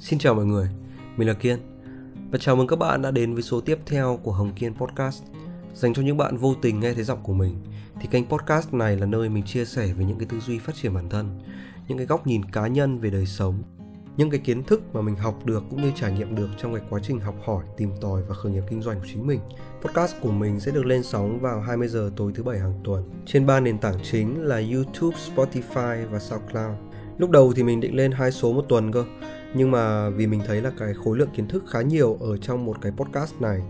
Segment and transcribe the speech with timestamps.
[0.00, 0.68] Xin chào mọi người,
[1.16, 1.58] mình là Kiên
[2.30, 5.22] Và chào mừng các bạn đã đến với số tiếp theo của Hồng Kiên Podcast.
[5.74, 7.56] Dành cho những bạn vô tình nghe thấy giọng của mình
[8.00, 10.74] Thì kênh podcast này là nơi mình chia sẻ về những cái tư duy phát
[10.82, 11.40] triển bản thân
[11.88, 13.62] Những cái góc nhìn cá nhân về đời sống
[14.16, 16.84] Những cái kiến thức mà mình học được cũng như trải nghiệm được trong cái
[16.90, 19.40] quá trình học hỏi, tìm tòi và khởi nghiệp kinh doanh của chính mình.
[19.82, 23.10] Podcast của mình sẽ được lên sóng vào 20 giờ tối thứ bảy hàng tuần
[23.26, 26.76] Trên ba nền tảng chính là YouTube, Spotify và SoundCloud.
[27.18, 29.04] Lúc đầu thì mình định lên hai số một tuần cơ
[29.54, 32.66] nhưng mà vì mình thấy là cái khối lượng kiến thức khá nhiều ở trong
[32.66, 33.60] một cái podcast này.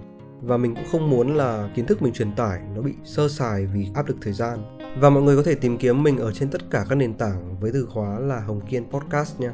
[0.42, 3.66] Và mình cũng không muốn là kiến thức mình truyền tải nó bị sơ sài
[3.66, 4.78] vì áp lực thời gian.
[5.00, 7.60] Và mọi người có thể tìm kiếm mình ở trên tất cả các nền tảng
[7.60, 9.52] với từ khóa là Hồng Kiên Podcast nha.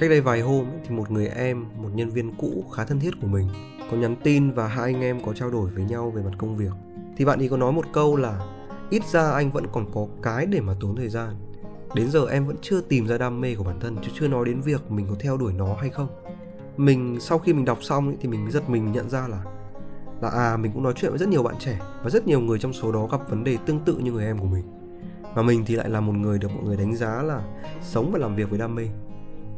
[0.00, 3.10] Cách đây vài hôm thì một người em, một nhân viên cũ khá thân thiết
[3.20, 3.48] của mình,
[3.90, 6.56] có nhắn tin và hai anh em có trao đổi với nhau về mặt công
[6.56, 6.72] việc.
[7.16, 8.40] Thì bạn ấy có nói một câu là,
[8.90, 11.34] ít ra anh vẫn còn có cái để mà tốn thời gian
[11.94, 14.44] đến giờ em vẫn chưa tìm ra đam mê của bản thân chứ chưa nói
[14.46, 16.08] đến việc mình có theo đuổi nó hay không.
[16.76, 19.42] Mình, sau khi mình đọc xong thì mình giật mình nhận ra là
[20.20, 22.58] là à mình cũng nói chuyện với rất nhiều bạn trẻ và rất nhiều người
[22.58, 24.64] trong số đó gặp vấn đề tương tự như người em của mình.
[25.34, 27.42] Mà mình thì lại là một người được mọi người đánh giá là
[27.82, 28.88] sống và làm việc với đam mê.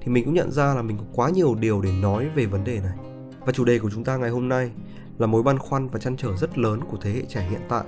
[0.00, 2.64] Thì mình cũng nhận ra là mình có quá nhiều điều để nói về vấn
[2.64, 2.96] đề này.
[3.40, 4.70] Và chủ đề của chúng ta ngày hôm nay
[5.18, 7.84] là mối băn khoăn và chăn trở rất lớn của thế hệ trẻ hiện tại.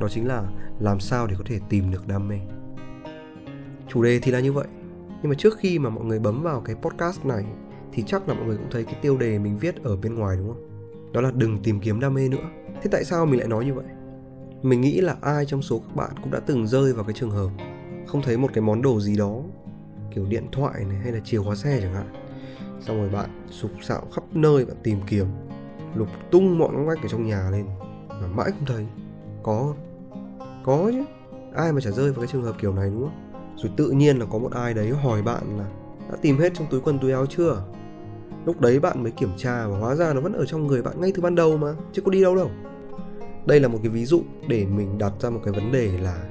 [0.00, 0.42] Đó chính là
[0.78, 2.38] làm sao để có thể tìm được đam mê
[3.92, 4.66] chủ đề thì là như vậy.
[5.22, 7.44] Nhưng mà trước khi mà mọi người bấm vào cái podcast này,
[7.92, 10.36] thì chắc là mọi người cũng thấy cái tiêu đề mình viết ở bên ngoài,
[10.36, 10.68] đúng không?
[11.12, 12.50] Đó là đừng tìm kiếm đam mê nữa.
[12.82, 13.84] Thế tại sao mình lại nói như vậy?
[14.62, 17.30] Mình nghĩ là ai trong số các bạn cũng đã từng rơi vào cái trường
[17.30, 17.48] hợp
[18.06, 19.36] không thấy một cái món đồ gì đó,
[20.14, 22.12] kiểu điện thoại này hay là chìa khóa xe chẳng hạn.
[22.80, 25.26] Xong rồi bạn sục sạo khắp nơi, bạn tìm kiếm,
[25.94, 27.66] lục tung mọi ngóc ngách ở trong nhà lên,
[28.08, 28.86] mà mãi không thấy.
[29.42, 29.74] Có
[30.64, 31.04] có chứ.
[31.54, 33.29] Ai mà chả rơi vào cái trường hợp kiểu này, đúng không?
[33.62, 35.70] Rồi tự nhiên là có một ai đấy hỏi bạn là,
[36.10, 37.62] đã tìm hết trong túi quần túi áo chưa?
[38.46, 41.00] Lúc đấy bạn mới kiểm tra và hóa ra nó vẫn ở trong người bạn
[41.00, 42.50] ngay từ ban đầu mà chứ có đi đâu đâu.
[43.46, 46.24] Đây là một cái ví dụ để mình đặt ra một cái vấn đề là,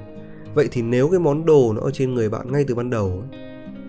[0.53, 3.23] vậy thì nếu cái món đồ nó ở trên người bạn ngay từ ban đầu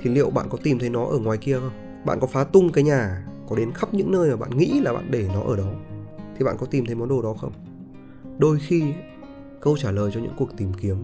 [0.01, 1.71] thì liệu bạn có tìm thấy nó ở ngoài kia không?
[2.05, 4.93] Bạn có phá tung cái nhà, có đến khắp những nơi mà bạn nghĩ là
[4.93, 5.72] bạn để nó ở đó,
[6.39, 7.53] thì bạn có tìm thấy món đồ đó không?
[8.39, 8.84] Đôi khi,
[9.61, 10.97] câu trả lời cho những cuộc tìm kiếm,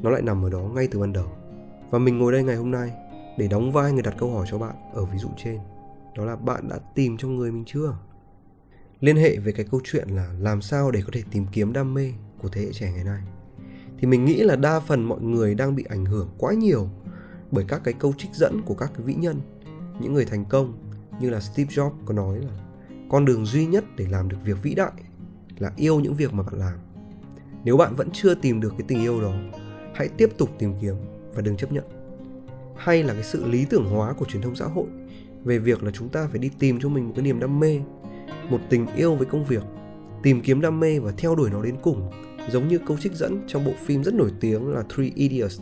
[0.00, 1.26] nó lại nằm ở đó ngay từ ban đầu
[1.90, 2.92] và mình ngồi đây ngày hôm nay
[3.38, 5.58] để đóng vai người đặt câu hỏi cho bạn ở ví dụ trên.
[6.16, 7.98] Đó là bạn đã tìm trong người mình chưa?
[9.00, 11.94] Liên hệ về cái câu chuyện là làm sao để có thể tìm kiếm đam
[11.94, 12.12] mê
[12.42, 13.22] của thế hệ trẻ ngày nay.
[13.98, 16.88] Thì mình nghĩ là đa phần mọi người đang bị ảnh hưởng quá nhiều
[17.50, 19.40] bởi các cái câu trích dẫn của các cái vĩ nhân,
[20.00, 20.78] những người thành công
[21.20, 22.52] như là Steve Jobs có nói là
[23.10, 24.92] con đường duy nhất để làm được việc vĩ đại
[25.58, 26.78] là yêu những việc mà bạn làm.
[27.64, 29.32] Nếu bạn vẫn chưa tìm được cái tình yêu đó,
[29.94, 30.94] hãy tiếp tục tìm kiếm
[31.38, 31.84] và đừng chấp nhận.
[32.76, 34.86] Hay là cái sự lý tưởng hóa của truyền thông xã hội
[35.44, 37.80] về việc là chúng ta phải đi tìm cho mình một cái niềm đam mê,
[38.50, 39.62] một tình yêu với công việc,
[40.22, 42.10] tìm kiếm đam mê và theo đuổi nó đến cùng,
[42.50, 45.60] giống như câu trích dẫn trong bộ phim rất nổi tiếng là Three Idiots,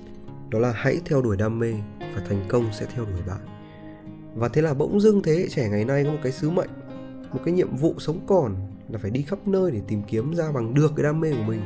[0.50, 3.40] đó là hãy theo đuổi đam mê và thành công sẽ theo đuổi bạn.
[4.34, 6.70] Và thế là bỗng dưng thế hệ trẻ ngày nay có một cái sứ mệnh,
[7.32, 8.56] một cái nhiệm vụ sống còn
[8.88, 11.44] là phải đi khắp nơi để tìm kiếm ra bằng được cái đam mê của
[11.46, 11.60] mình.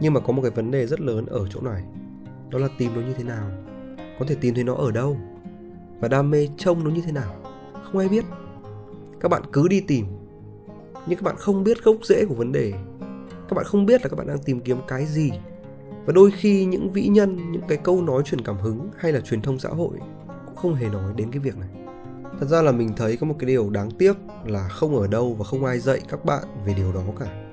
[0.00, 1.82] Nhưng mà có một cái vấn đề rất lớn ở chỗ này
[2.50, 3.50] đó là tìm nó như thế nào?
[4.18, 5.16] Có thể tìm thấy nó ở đâu?
[6.00, 7.34] Và đam mê trông nó như thế nào?
[7.82, 8.24] Không ai biết.
[9.20, 10.06] Các bạn cứ đi tìm.
[11.06, 12.72] Nhưng các bạn không biết gốc rễ của vấn đề.
[13.48, 15.30] Các bạn không biết là các bạn đang tìm kiếm cái gì.
[16.06, 19.20] Và đôi khi những vĩ nhân, những cái câu nói truyền cảm hứng hay là
[19.20, 19.98] truyền thông xã hội
[20.46, 21.68] cũng không hề nói đến cái việc này.
[22.40, 25.34] Thật ra là mình thấy có một cái điều đáng tiếc là không ở đâu
[25.34, 27.48] và không ai dạy các bạn về điều đó cả.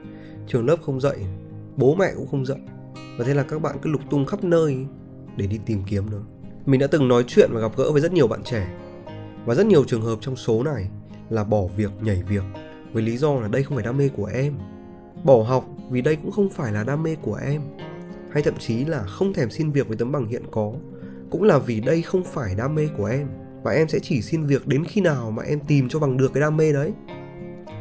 [0.47, 1.17] Trường lớp không dạy,
[1.77, 2.59] bố mẹ cũng không dạy
[3.17, 4.85] và thế là các bạn cứ lục tung khắp nơi
[5.37, 6.19] để đi tìm kiếm nó
[6.65, 8.67] mình đã từng nói chuyện và gặp gỡ với rất nhiều bạn trẻ.
[9.45, 10.89] Và rất nhiều trường hợp trong số này
[11.29, 12.43] là bỏ việc, nhảy việc,
[12.93, 14.53] với lý do là đây không phải đam mê của em.
[15.23, 17.61] Bỏ học vì đây cũng không phải là đam mê của em.
[18.31, 20.73] Hay thậm chí là không thèm xin việc với tấm bằng hiện có,
[21.29, 23.27] cũng là vì đây không phải đam mê của em.
[23.63, 26.33] Và em sẽ chỉ xin việc đến khi nào mà em tìm cho bằng được
[26.33, 26.91] cái đam mê đấy.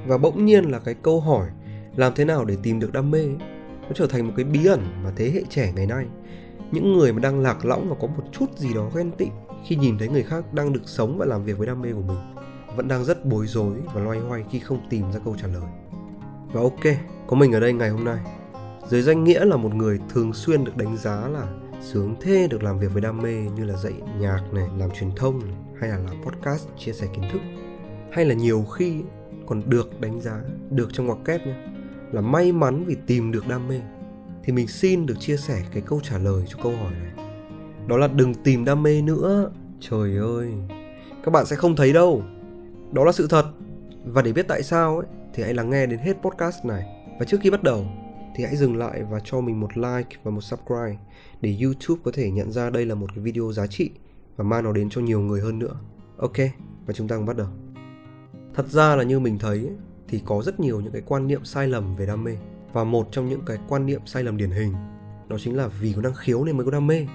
[0.06, 1.48] Và bỗng nhiên là cái câu hỏi,
[1.96, 3.26] làm thế nào để tìm được đam mê
[3.82, 6.06] nó trở thành một cái bí ẩn mà thế hệ trẻ ngày nay
[6.72, 9.26] những người mà đang lạc lõng và có một chút gì đó ghen tị
[9.64, 12.00] khi nhìn thấy người khác đang được sống và làm việc với đam mê của
[12.00, 12.18] mình
[12.76, 15.62] vẫn đang rất bối rối và loay hoay khi không tìm ra câu trả lời.
[16.52, 16.96] Và ok
[17.26, 18.18] có mình ở đây ngày hôm nay.
[18.88, 21.46] Dưới danh nghĩa là một người thường xuyên được đánh giá là
[21.80, 25.10] sướng thê được làm việc với đam mê như là dạy nhạc này làm truyền
[25.16, 27.40] thông này, hay là làm podcast chia sẻ kiến thức
[28.12, 29.02] hay là nhiều khi
[29.46, 30.40] còn được đánh giá
[30.70, 31.54] được trong ngoặc kép nhé
[32.12, 33.80] là may mắn vì tìm được đam mê
[34.44, 37.26] thì mình xin được chia sẻ cái câu trả lời cho câu hỏi này.
[37.88, 39.50] Đó là đừng tìm đam mê nữa.
[39.80, 40.52] Trời ơi
[41.24, 42.22] các bạn sẽ không thấy đâu.
[42.92, 43.46] Đó là sự thật.
[44.04, 46.84] Và để biết tại sao ấy thì hãy lắng nghe đến hết podcast này.
[47.18, 47.86] Và trước khi bắt đầu
[48.36, 50.96] thì hãy dừng lại và cho mình một like và một subscribe
[51.40, 53.90] để YouTube có thể nhận ra đây là một cái video giá trị
[54.36, 55.76] và mang nó đến cho nhiều người hơn nữa.
[56.16, 56.36] Ok,
[56.86, 57.48] và chúng ta cùng bắt đầu.
[58.54, 59.76] Thật ra là như mình thấy ấy,
[60.12, 62.36] thì có rất nhiều những cái quan niệm sai lầm về đam mê
[62.72, 64.72] và một trong những cái quan niệm sai lầm điển hình
[65.28, 67.06] đó chính là vì có năng khiếu nên mới có đam mê.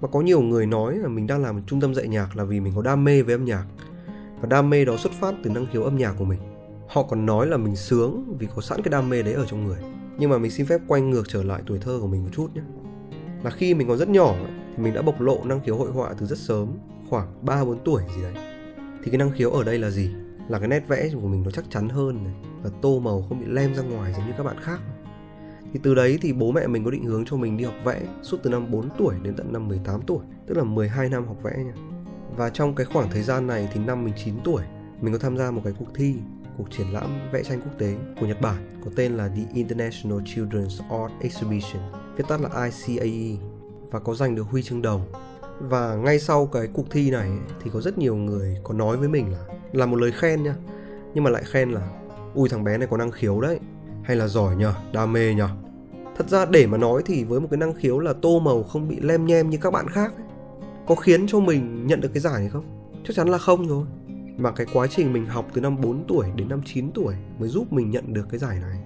[0.00, 2.44] mà có nhiều người nói là mình đang làm một trung tâm dạy nhạc là
[2.44, 3.64] vì mình có đam mê với âm nhạc
[4.40, 6.38] và đam mê đó xuất phát từ năng khiếu âm nhạc của mình.
[6.88, 9.64] Họ còn nói là mình sướng vì có sẵn cái đam mê đấy ở trong
[9.64, 9.78] người.
[10.18, 12.54] Nhưng mà mình xin phép quay ngược trở lại tuổi thơ của mình một chút
[12.54, 12.62] nhé.
[13.42, 14.34] Là khi mình còn rất nhỏ
[14.76, 16.68] thì mình đã bộc lộ năng khiếu hội họa từ rất sớm,
[17.08, 18.34] khoảng 3 4 tuổi gì đấy.
[19.04, 20.10] Thì cái năng khiếu ở đây là gì?
[20.48, 23.40] Là cái nét vẽ của mình nó chắc chắn hơn này và tô màu không
[23.40, 24.80] bị lem ra ngoài giống như các bạn khác.
[25.72, 28.00] Thì từ đấy thì bố mẹ mình có định hướng cho mình đi học vẽ
[28.22, 31.42] suốt từ năm 4 tuổi đến tận năm 18 tuổi, tức là 12 năm học
[31.42, 31.72] vẽ nha.
[32.36, 34.62] Và trong cái khoảng thời gian này thì năm mình 9 tuổi,
[35.00, 36.14] mình có tham gia một cái cuộc thi
[36.58, 40.18] cuộc triển lãm vẽ tranh quốc tế của Nhật Bản có tên là The International
[40.18, 41.82] Children's Art Exhibition,
[42.16, 43.36] viết tắt là ICAE
[43.90, 45.06] và có giành được huy chương đồng.
[45.60, 47.30] Và ngay sau cái cuộc thi này
[47.62, 49.38] thì có rất nhiều người có nói với mình là
[49.72, 50.54] là một lời khen nha,
[51.14, 51.88] nhưng mà lại khen là
[52.34, 53.58] ui thằng bé này có năng khiếu đấy,
[54.02, 55.48] hay là giỏi nhờ, đam mê nhờ.
[56.16, 58.88] Thật ra để mà nói thì với một cái năng khiếu là tô màu không
[58.88, 60.26] bị lem nhem như các bạn khác ấy,
[60.86, 62.64] có khiến cho mình nhận được cái giải này không?
[63.04, 63.86] Chắc chắn là không rồi.
[64.36, 67.48] Mà cái quá trình mình học từ năm 4 tuổi đến năm 9 tuổi mới
[67.48, 68.78] giúp mình nhận được cái giải này.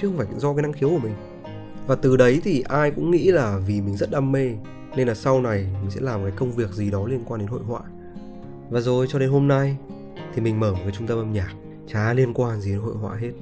[0.00, 1.14] Chứ không phải do cái năng khiếu của mình
[1.86, 4.50] và từ đấy thì ai cũng nghĩ là vì mình rất đam mê,
[4.96, 7.48] nên là sau này mình sẽ làm cái công việc gì đó liên quan đến
[7.48, 7.80] hội họa.
[8.70, 9.76] Và rồi cho đến hôm nay
[10.34, 11.54] thì mình mở một cái trung tâm âm nhạc,
[11.86, 13.32] chả liên quan gì đến hội họa hết.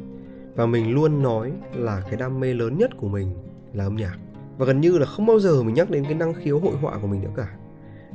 [0.54, 3.34] Và mình luôn nói là cái đam mê lớn nhất của mình
[3.72, 4.16] là âm nhạc.
[4.58, 6.98] Và gần như là không bao giờ mình nhắc đến cái năng khiếu hội họa
[7.02, 7.48] của mình nữa cả.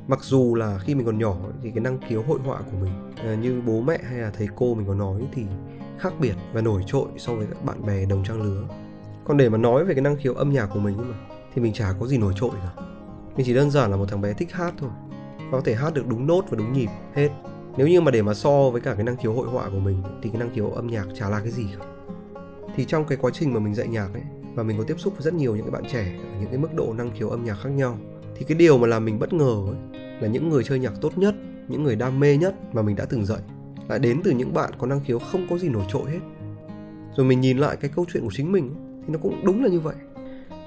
[0.07, 2.91] Mặc dù là khi mình còn nhỏ thì cái năng khiếu hội họa của mình
[3.15, 5.43] à, như bố mẹ hay là thầy cô mình có nói thì
[5.99, 8.63] khác biệt và nổi trội so với các bạn bè đồng trang lứa
[9.27, 11.17] còn để mà nói về cái năng khiếu âm nhạc của mình mà
[11.53, 12.83] thì mình chả có gì nổi trội cả.
[13.35, 14.89] Mình chỉ đơn giản là một thằng bé thích hát thôi.
[15.37, 17.29] Và có thể hát được đúng nốt và đúng nhịp hết.
[17.77, 20.03] Nếu như mà để mà so với cả cái năng khiếu hội họa của mình
[20.21, 21.85] thì cái năng khiếu âm nhạc chả là cái gì cả.
[22.75, 24.23] Thì trong cái quá trình mà mình dạy nhạc ấy
[24.55, 26.57] và mình có tiếp xúc với rất nhiều những cái bạn trẻ ở những cái
[26.57, 27.97] mức độ năng khiếu âm nhạc khác nhau
[28.35, 31.17] thì cái điều mà làm mình bất ngờ ấy, là những người chơi nhạc tốt
[31.17, 31.35] nhất
[31.67, 33.39] những người đam mê nhất mà mình đã từng dạy
[33.87, 36.19] lại đến từ những bạn có năng khiếu không có gì nổi trội hết.
[37.15, 39.69] Rồi mình nhìn lại cái câu chuyện của chính mình thì nó cũng đúng là
[39.69, 39.95] như vậy.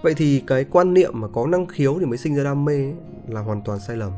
[0.02, 2.72] Vậy thì cái quan niệm mà có năng khiếu thì mới sinh ra đam mê
[2.72, 2.94] ấy,
[3.28, 4.12] là hoàn toàn sai lầm.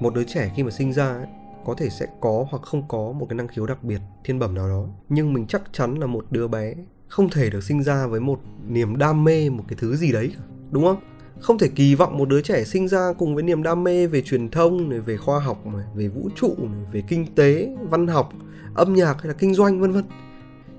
[0.00, 1.26] Một đứa trẻ khi mà sinh ra ấy,
[1.64, 4.54] có thể sẽ có hoặc không có một cái năng khiếu đặc biệt thiên bẩm
[4.54, 4.84] nào đó.
[5.08, 6.74] Nhưng mình chắc chắn là một đứa bé
[7.08, 10.32] không thể được sinh ra với một niềm đam mê một cái thứ gì đấy
[10.70, 11.00] đúng không?
[11.40, 14.22] Không thể kỳ vọng một đứa trẻ sinh ra cùng với niềm đam mê về
[14.22, 18.06] truyền thông này, về khoa học này, về vũ trụ này, về kinh tế văn
[18.06, 18.32] học
[18.74, 20.04] âm nhạc hay là kinh doanh vân vân.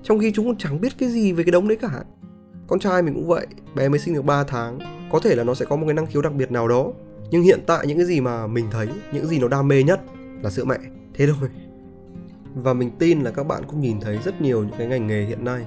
[0.02, 2.04] Trong khi chúng còn chẳng biết cái gì về cái đống đấy cả
[2.70, 4.78] con trai mình cũng vậy bé mới sinh được 3 tháng
[5.12, 6.92] có thể là nó sẽ có một cái năng khiếu đặc biệt nào đó
[7.30, 10.00] nhưng hiện tại những cái gì mà mình thấy những gì nó đam mê nhất
[10.42, 10.78] là sữa mẹ
[11.14, 11.48] thế thôi
[12.54, 15.24] và mình tin là các bạn cũng nhìn thấy rất nhiều những cái ngành nghề
[15.24, 15.66] hiện nay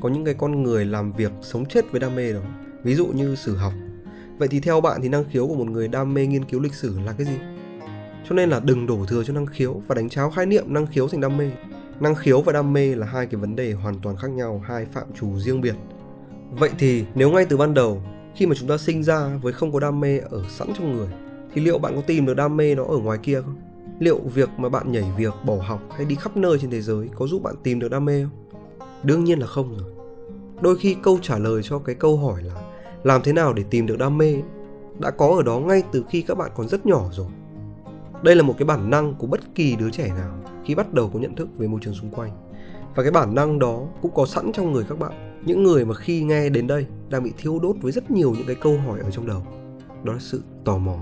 [0.00, 2.40] có những cái con người làm việc sống chết với đam mê đó
[2.82, 3.72] ví dụ như sử học
[4.38, 6.74] Vậy thì theo bạn thì năng khiếu của một người đam mê nghiên cứu lịch
[6.74, 7.38] sử là cái gì?
[8.28, 10.86] Cho nên là đừng đổ thừa cho năng khiếu và đánh cháo khái niệm năng
[10.86, 11.50] khiếu thành đam mê.
[12.00, 14.84] Năng khiếu và đam mê là hai cái vấn đề hoàn toàn khác nhau, hai
[14.84, 15.74] phạm trù riêng biệt.
[16.50, 18.02] Vậy thì nếu ngay từ ban đầu
[18.34, 21.08] khi mà chúng ta sinh ra với không có đam mê ở sẵn trong người
[21.54, 23.56] thì liệu bạn có tìm được đam mê nó ở ngoài kia không?
[23.98, 27.08] Liệu việc mà bạn nhảy việc, bỏ học hay đi khắp nơi trên thế giới
[27.14, 28.60] có giúp bạn tìm được đam mê không?
[29.02, 29.92] Đương nhiên là không rồi.
[30.60, 32.54] Đôi khi câu trả lời cho cái câu hỏi là
[33.04, 34.34] làm thế nào để tìm được đam mê
[34.98, 37.26] đã có ở đó ngay từ khi các bạn còn rất nhỏ rồi
[38.22, 41.10] đây là một cái bản năng của bất kỳ đứa trẻ nào khi bắt đầu
[41.12, 42.30] có nhận thức về môi trường xung quanh
[42.94, 45.94] và cái bản năng đó cũng có sẵn trong người các bạn những người mà
[45.94, 49.00] khi nghe đến đây đang bị thiêu đốt với rất nhiều những cái câu hỏi
[49.00, 49.42] ở trong đầu.
[50.04, 50.96] Đó là sự tò mò.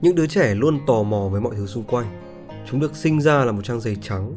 [0.00, 2.06] Những đứa trẻ luôn tò mò với mọi thứ xung quanh.
[2.70, 4.36] Chúng được sinh ra là một trang giấy trắng.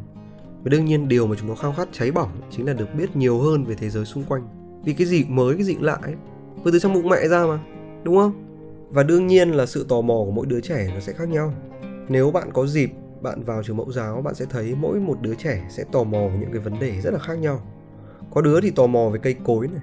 [0.64, 3.16] Và đương nhiên điều mà chúng nó khao khát cháy bỏng chính là được biết
[3.16, 4.48] nhiều hơn về thế giới xung quanh.
[4.86, 6.14] Vì cái gì mới, cái gì lạ ấy.
[6.64, 7.60] Vừa từ trong bụng mẹ ra mà,
[8.04, 8.34] đúng không?
[8.90, 11.54] Và đương nhiên là sự tò mò của mỗi đứa trẻ nó sẽ khác nhau.
[12.10, 15.36] Nếu bạn có dịp bạn vào trường mẫu giáo, bạn sẽ thấy mỗi một đứa
[15.36, 17.62] trẻ sẽ tò mò về những cái vấn đề rất là khác nhau
[18.36, 19.82] có đứa thì tò mò về cây cối này.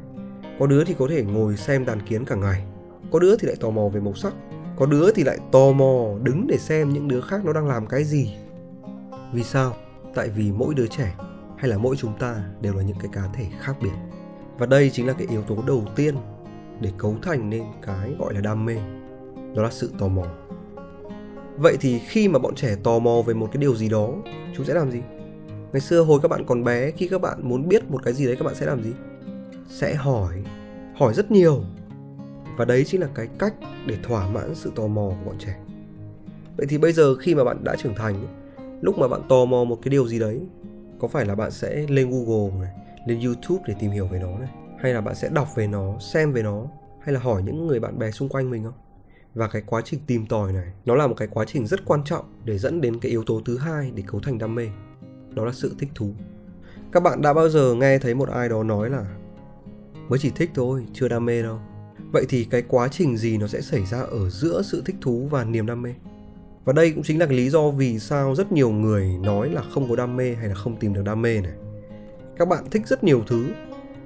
[0.59, 2.65] Có đứa thì có thể ngồi xem đàn kiến cả ngày.
[3.11, 4.33] Có đứa thì lại tò mò về màu sắc.
[4.77, 7.87] Có đứa thì lại tò mò đứng để xem những đứa khác nó đang làm
[7.87, 8.35] cái gì.
[9.33, 9.77] Vì sao?
[10.15, 11.15] Tại vì mỗi đứa trẻ
[11.59, 13.93] hay là mỗi chúng ta đều là những cái cá thể khác biệt.
[14.59, 16.15] Và đây chính là cái yếu tố đầu tiên
[16.81, 18.77] để cấu thành nên cái gọi là đam mê.
[19.55, 20.25] Đó là sự tò mò.
[21.57, 24.09] Vậy thì khi mà bọn trẻ tò mò về một cái điều gì đó,
[24.57, 25.01] chúng sẽ làm gì?
[25.73, 28.27] Ngày xưa hồi các bạn còn bé, khi các bạn muốn biết một cái gì
[28.27, 28.93] đấy các bạn sẽ làm gì?
[29.69, 30.43] Sẽ hỏi,
[30.95, 31.65] hỏi rất nhiều.
[32.57, 33.55] Và đấy chính là cái cách
[33.87, 35.57] để thỏa mãn sự tò mò của bọn trẻ.
[36.57, 38.27] Vậy thì bây giờ khi mà bạn đã trưởng thành,
[38.81, 40.41] lúc mà bạn tò mò một cái điều gì đấy,
[40.99, 42.73] có phải là bạn sẽ lên Google này,
[43.07, 45.99] lên YouTube để tìm hiểu về nó này, hay là bạn sẽ đọc về nó,
[45.99, 46.67] xem về nó,
[47.01, 48.75] hay là hỏi những người bạn bè xung quanh mình không?
[49.35, 52.05] và cái quá trình tìm tòi này nó là một cái quá trình rất quan
[52.05, 54.69] trọng để dẫn đến cái yếu tố thứ hai để cấu thành đam mê
[55.35, 56.11] đó là sự thích thú.
[56.93, 59.07] Các bạn đã bao giờ nghe thấy một ai đó nói là,
[60.09, 61.59] mới chỉ thích thôi, chưa đam mê đâu.
[62.13, 65.29] Vậy thì cái quá trình gì nó sẽ xảy ra ở giữa sự thích thú
[65.31, 65.95] và niềm đam mê?
[66.65, 69.91] Và đây cũng chính là lý do vì sao rất nhiều người nói là không
[69.91, 71.53] có đam mê hay là không tìm được đam mê này.
[72.37, 73.47] Các bạn thích rất nhiều thứ,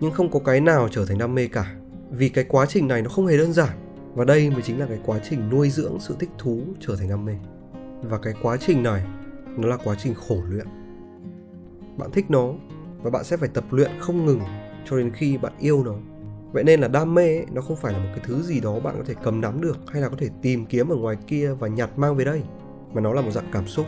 [0.00, 1.76] nhưng không có cái nào trở thành đam mê cả,
[2.10, 3.78] vì cái quá trình này nó không hề đơn giản.
[4.14, 7.08] Và đây mới chính là cái quá trình nuôi dưỡng sự thích thú trở thành
[7.08, 7.32] đam mê.
[8.02, 9.02] Và cái quá trình này,
[9.56, 10.66] nó là quá trình khổ luyện
[11.96, 12.52] bạn thích nó
[13.02, 14.40] và bạn sẽ phải tập luyện không ngừng
[14.84, 15.94] cho đến khi bạn yêu nó.
[16.52, 18.80] Vậy nên là đam mê ấy, nó không phải là một cái thứ gì đó
[18.80, 21.54] bạn có thể cầm nắm được hay là có thể tìm kiếm ở ngoài kia
[21.58, 22.42] và nhặt mang về đây
[22.92, 23.86] mà nó là một dạng cảm xúc.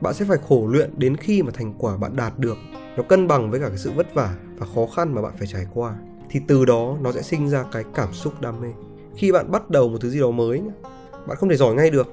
[0.00, 2.56] Bạn sẽ phải khổ luyện đến khi mà thành quả bạn đạt được
[2.96, 5.46] nó cân bằng với cả cái sự vất vả và khó khăn mà bạn phải
[5.46, 5.94] trải qua
[6.30, 8.68] thì từ đó nó sẽ sinh ra cái cảm xúc đam mê.
[9.16, 10.62] Khi bạn bắt đầu một thứ gì đó mới
[11.26, 12.06] bạn không thể giỏi ngay được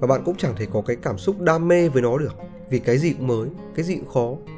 [0.00, 2.34] và bạn cũng chẳng thể có cái cảm xúc đam mê với nó được
[2.70, 4.52] vì cái gì cũng mới cái gì cũng khó.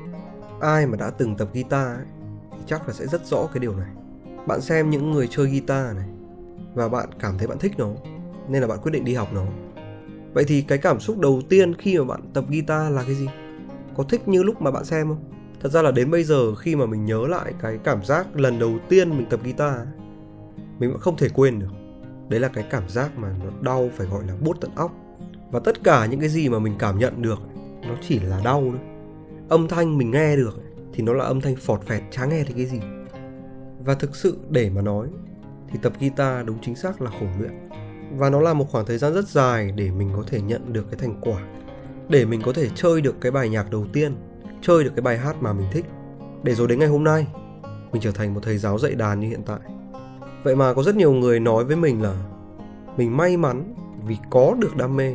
[0.61, 2.07] Ai mà đã từng tập guitar ấy,
[2.52, 3.90] thì chắc là sẽ rất rõ cái điều này.
[4.47, 6.09] Bạn xem những người chơi guitar này
[6.75, 7.90] và bạn cảm thấy bạn thích nó
[8.49, 9.45] nên là bạn quyết định đi học nó.
[10.33, 13.28] Vậy thì cái cảm xúc đầu tiên khi mà bạn tập guitar là cái gì?
[13.97, 15.25] Có thích như lúc mà bạn xem không?
[15.61, 18.59] Thật ra là đến bây giờ khi mà mình nhớ lại cái cảm giác lần
[18.59, 19.87] đầu tiên mình tập guitar ấy,
[20.78, 21.73] mình vẫn không thể quên được.
[22.28, 24.92] Đấy là cái cảm giác mà nó đau phải gọi là bút tận óc.
[25.50, 27.38] Và tất cả những cái gì mà mình cảm nhận được
[27.89, 28.81] nó chỉ là đau thôi.
[29.49, 30.61] Âm thanh mình nghe được
[30.93, 32.81] thì nó là âm thanh phọt phẹt chả nghe thấy cái gì.
[33.85, 35.09] Và thực sự để mà nói,
[35.71, 37.53] thì tập guitar đúng chính xác là khổ luyện.
[38.17, 40.91] Và nó là một khoảng thời gian rất dài để mình có thể nhận được
[40.91, 41.43] cái thành quả,
[42.09, 44.17] để mình có thể chơi được cái bài nhạc đầu tiên,
[44.62, 45.85] chơi được cái bài hát mà mình thích.
[46.43, 47.27] Để rồi đến ngày hôm nay,
[47.93, 49.61] mình trở thành một thầy giáo dạy đàn như hiện tại.
[50.43, 52.15] Vậy mà có rất nhiều người nói với mình là,
[52.97, 53.75] mình may mắn
[54.07, 55.15] vì có được đam mê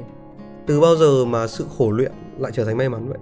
[0.67, 3.17] từ bao giờ mà sự khổ luyện lại trở thành may mắn vậy?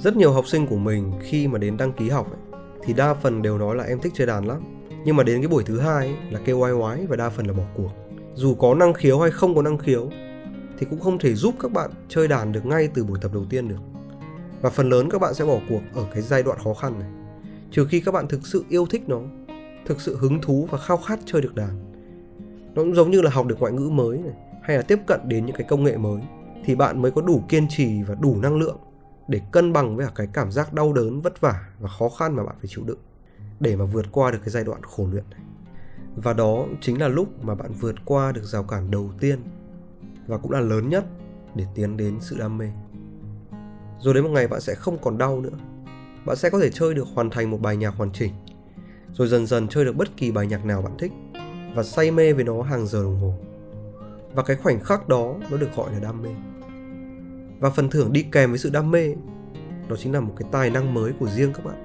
[0.00, 3.14] Rất nhiều học sinh của mình khi mà đến đăng ký học ấy, thì đa
[3.14, 4.62] phần đều nói là em thích chơi đàn lắm.
[5.04, 7.46] Nhưng mà đến cái buổi thứ hai ấy, là kêu oai oái và đa phần
[7.46, 7.90] là bỏ cuộc.
[8.34, 10.10] Dù có năng khiếu hay không có năng khiếu
[10.78, 13.44] thì cũng không thể giúp các bạn chơi đàn được ngay từ buổi tập đầu
[13.50, 13.80] tiên được.
[14.60, 17.08] Và phần lớn các bạn sẽ bỏ cuộc ở cái giai đoạn khó khăn này.
[17.70, 19.20] Trừ khi các bạn thực sự yêu thích nó
[19.86, 21.92] thực sự hứng thú và khao khát chơi được đàn.
[22.74, 25.20] Nó cũng giống như là học được ngoại ngữ mới này hay là tiếp cận
[25.24, 26.20] đến những cái công nghệ mới
[26.66, 28.78] thì bạn mới có đủ kiên trì và đủ năng lượng
[29.28, 32.36] để cân bằng với cả cái cảm giác đau đớn, vất vả và khó khăn
[32.36, 32.98] mà bạn phải chịu đựng
[33.60, 35.40] để mà vượt qua được cái giai đoạn khổ luyện này.
[36.16, 39.38] Và đó chính là lúc mà bạn vượt qua được rào cản đầu tiên
[40.26, 41.04] và cũng là lớn nhất
[41.54, 42.70] để tiến đến sự đam mê.
[43.98, 45.58] Rồi đến một ngày bạn sẽ không còn đau nữa.
[46.26, 48.32] Bạn sẽ có thể chơi được hoàn thành một bài nhạc hoàn chỉnh,
[49.12, 51.12] rồi dần dần chơi được bất kỳ bài nhạc nào bạn thích
[51.74, 53.34] và say mê với nó hàng giờ đồng hồ
[54.36, 56.30] và cái khoảnh khắc đó nó được gọi là đam mê.
[57.60, 59.14] Và phần thưởng đi kèm với sự đam mê,
[59.88, 61.84] đó chính là một cái tài năng mới của riêng các bạn.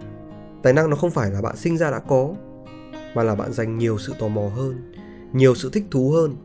[0.63, 2.33] Tài năng nó không phải là bạn sinh ra đã có,
[3.15, 4.93] mà là bạn dành nhiều sự tò mò hơn,
[5.33, 6.35] nhiều sự thích thú hơn,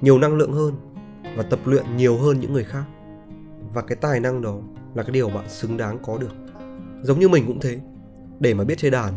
[0.00, 0.74] nhiều năng lượng hơn
[1.36, 2.84] và tập luyện nhiều hơn những người khác.
[3.74, 4.58] Và cái tài năng đó
[4.94, 6.32] là cái điều bạn xứng đáng có được.
[7.02, 7.80] Giống như mình cũng thế,
[8.40, 9.12] để mà biết chơi đàn,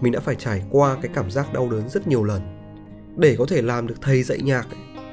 [0.00, 2.40] mình đã phải trải qua cái cảm giác đau đớn rất nhiều lần.
[3.16, 4.66] Để có thể làm được thầy dạy nhạc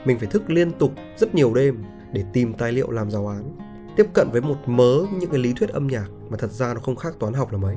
[0.06, 1.84] mình phải thức liên tục rất nhiều đêm
[2.14, 3.58] để tìm tài liệu làm giáo án.
[3.98, 6.80] Tiếp cận với một mớ những cái lý thuyết âm nhạc mà thật ra nó
[6.80, 7.76] không khác toán học là mấy.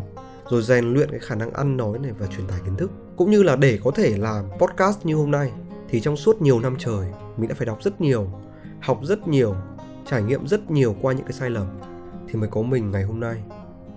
[0.51, 2.91] Rồi rèn luyện cái khả năng ăn nói này và truyền tải kiến thức.
[3.17, 5.53] Cũng như là để có thể làm podcast như hôm nay,
[5.89, 7.07] thì trong suốt nhiều năm trời,
[7.37, 8.31] mình đã phải đọc rất nhiều,
[8.81, 9.55] học rất nhiều,
[10.07, 11.67] trải nghiệm rất nhiều qua những cái sai lầm.
[12.29, 13.43] Thì mới có mình ngày hôm nay,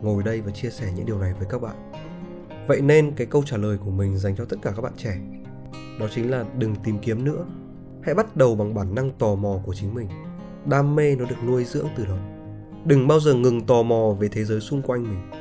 [0.01, 1.91] ngồi đây và chia sẻ những điều này với các bạn.
[2.67, 5.17] Vậy nên cái câu trả lời của mình dành cho tất cả các bạn trẻ,
[5.99, 7.45] đó chính là đừng tìm kiếm nữa
[8.01, 10.07] hãy bắt đầu bằng bản năng tò mò của chính mình.
[10.65, 12.17] Đam mê nó được nuôi dưỡng từ đó
[12.85, 15.31] đừng bao giờ ngừng tò mò về thế giới xung quanh mình.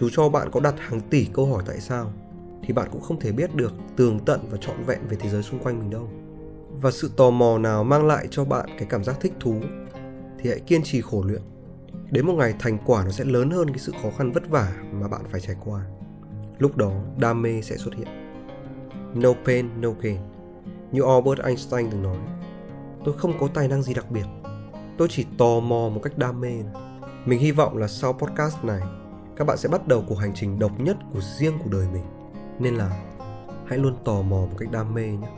[0.00, 2.12] Dù cho bạn có đặt hàng tỷ câu hỏi tại sao,
[2.62, 5.42] thì bạn cũng không thể biết được tường tận và trọn vẹn về thế giới
[5.42, 6.08] xung quanh mình đâu.
[6.80, 9.60] Và sự tò mò nào mang lại cho bạn cái cảm giác thích thú,
[10.38, 11.42] thì hãy kiên trì khổ luyện.
[12.10, 14.72] Đến một ngày thành quả nó sẽ lớn hơn cái sự khó khăn vất vả
[14.92, 15.80] mà bạn phải trải qua.
[16.58, 18.08] Lúc đó, đam mê sẽ xuất hiện.
[19.14, 20.16] No pain, no gain
[20.92, 22.16] như Albert Einstein từng nói,
[23.04, 24.26] tôi không có tài năng gì đặc biệt.
[24.98, 26.52] Tôi chỉ tò mò một cách đam mê.
[27.24, 28.80] Mình hy vọng là sau podcast này,
[29.36, 32.04] các bạn sẽ bắt đầu cuộc hành trình độc nhất của riêng của đời mình.
[32.58, 33.02] Nên là
[33.66, 35.28] hãy luôn tò mò một cách đam mê nhé.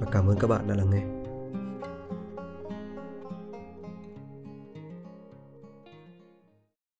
[0.00, 1.23] Và cảm ơn các bạn đã lắng nghe.